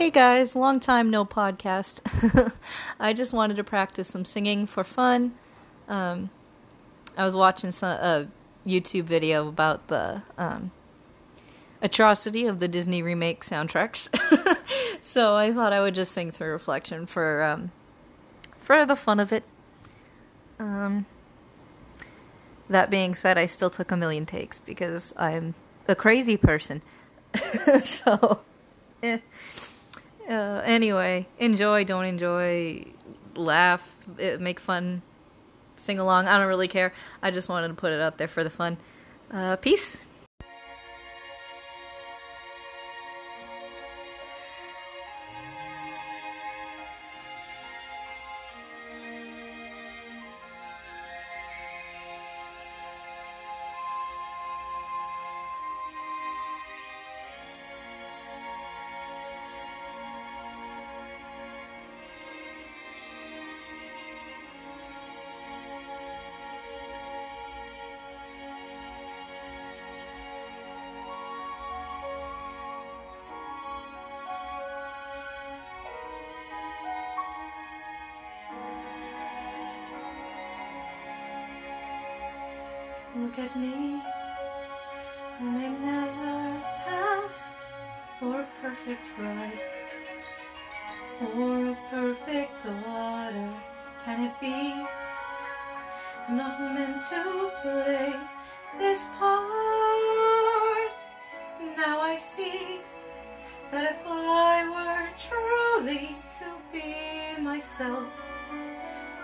[0.00, 2.00] Hey guys, long time no podcast.
[2.98, 5.34] I just wanted to practice some singing for fun.
[5.88, 6.30] Um,
[7.18, 8.26] I was watching some, a
[8.66, 10.70] YouTube video about the um,
[11.82, 14.08] atrocity of the Disney remake soundtracks,
[15.02, 17.70] so I thought I would just sing through Reflection for um,
[18.56, 19.44] for the fun of it.
[20.58, 21.04] Um,
[22.70, 25.52] that being said, I still took a million takes because I'm
[25.88, 26.80] a crazy person.
[27.84, 28.40] so,
[29.02, 29.18] eh.
[30.30, 32.84] Uh, anyway, enjoy, don't enjoy,
[33.34, 35.02] laugh, eh, make fun,
[35.76, 36.28] sing along.
[36.28, 36.92] I don't really care.
[37.22, 38.78] I just wanted to put it out there for the fun.
[39.30, 40.00] Uh, peace.
[83.16, 84.00] Look at me.
[85.40, 87.42] I may never pass
[88.20, 89.60] for a perfect bride
[91.34, 93.52] or a perfect daughter.
[94.04, 94.86] Can it be?
[96.30, 98.14] Not meant to play
[98.78, 100.96] this part.
[101.76, 102.78] Now I see
[103.72, 108.08] that if I were truly to be myself,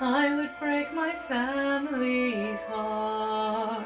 [0.00, 3.84] I would break my family's heart.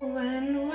[0.00, 0.68] When